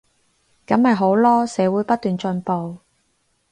[0.65, 2.79] 噉咪好囉，社會不斷進步